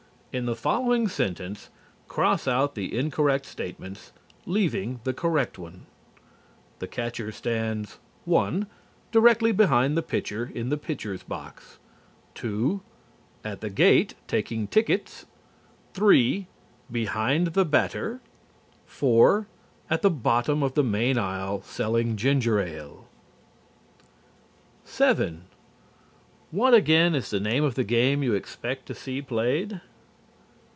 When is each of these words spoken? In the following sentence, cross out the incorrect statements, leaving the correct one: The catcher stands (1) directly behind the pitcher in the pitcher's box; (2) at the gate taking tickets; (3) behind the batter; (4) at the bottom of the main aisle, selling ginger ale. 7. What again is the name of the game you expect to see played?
In 0.33 0.45
the 0.45 0.55
following 0.55 1.09
sentence, 1.09 1.69
cross 2.07 2.47
out 2.47 2.73
the 2.73 2.97
incorrect 2.97 3.45
statements, 3.45 4.13
leaving 4.45 5.01
the 5.03 5.13
correct 5.13 5.57
one: 5.59 5.87
The 6.79 6.87
catcher 6.87 7.33
stands 7.33 7.99
(1) 8.23 8.65
directly 9.11 9.51
behind 9.51 9.97
the 9.97 10.01
pitcher 10.01 10.49
in 10.55 10.69
the 10.69 10.77
pitcher's 10.77 11.21
box; 11.21 11.79
(2) 12.35 12.79
at 13.43 13.59
the 13.59 13.69
gate 13.69 14.13
taking 14.25 14.67
tickets; 14.67 15.25
(3) 15.93 16.47
behind 16.89 17.47
the 17.47 17.65
batter; 17.65 18.21
(4) 18.85 19.47
at 19.89 20.01
the 20.01 20.09
bottom 20.09 20.63
of 20.63 20.75
the 20.75 20.81
main 20.83 21.17
aisle, 21.17 21.61
selling 21.63 22.15
ginger 22.15 22.57
ale. 22.57 23.05
7. 24.85 25.43
What 26.51 26.73
again 26.73 27.15
is 27.15 27.31
the 27.31 27.41
name 27.41 27.65
of 27.65 27.75
the 27.75 27.83
game 27.83 28.23
you 28.23 28.33
expect 28.33 28.85
to 28.85 28.95
see 28.95 29.21
played? 29.21 29.81